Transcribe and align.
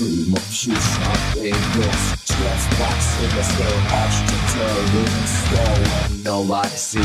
In 0.00 0.06
the 0.06 1.90
slow 3.42 3.74
arch 3.98 4.16
to 4.30 4.36
tell 4.54 4.78
room 4.94 5.26
slow 5.26 5.74
and 6.06 6.22
nobody 6.22 6.70
sees. 6.70 7.02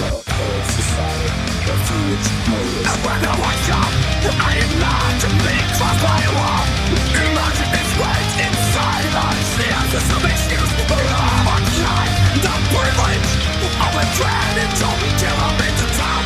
Well, 0.00 0.24
cold 0.24 0.64
society, 0.64 1.28
the 1.68 1.76
future 1.84 2.40
motives. 2.48 2.88
And 2.88 3.00
when 3.04 3.20
I 3.20 3.36
wake 3.36 3.68
up, 3.68 3.92
I 4.48 4.64
am 4.64 4.72
not 4.80 5.12
to 5.20 5.28
be 5.28 5.56
crossed 5.76 6.00
by 6.00 6.16
a 6.24 6.32
wall. 6.40 6.64
Imagine 7.20 7.68
this 7.68 7.92
weight 8.00 8.32
inside 8.48 9.12
us. 9.28 9.44
The 9.60 9.68
answers 9.68 10.08
of 10.08 10.24
issues 10.24 10.72
are 10.88 11.04
on 11.52 11.62
life. 11.84 12.16
The 12.48 12.54
privilege 12.72 13.28
of 13.76 13.92
a 13.92 14.08
dreaded 14.16 14.72
job 14.72 14.96
till 15.20 15.36
I'm 15.36 15.60
into 15.68 15.84
town. 16.00 16.24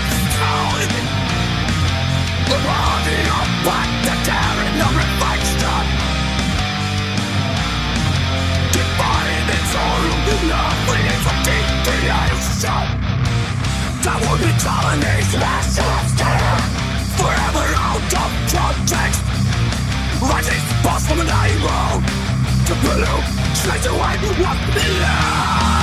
The 2.47 2.59
body 2.63 3.19
of 3.27 3.49
back 3.67 3.92
That 14.03 14.19
would 14.19 14.41
be 14.43 14.51
colonies 14.59 15.31
Forever 17.15 17.67
out 17.79 18.13
of 18.19 18.31
context. 18.51 19.23
Rising 20.19 20.63
boss 20.83 21.07
from 21.07 21.21
an 21.21 21.31
road. 21.63 22.03
To 22.67 22.75
blue 22.83 23.05
Slice 23.55 23.87
away 23.87 24.19
what 24.43 24.59
left 24.99 25.82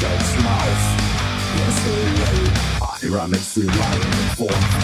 show's 0.00 0.42
mouth. 0.42 0.84
Yes. 1.56 1.78
I 2.82 3.06
ram 3.08 3.32
it 3.32 3.38
through 3.38 3.66
light 3.66 4.04
and 4.04 4.83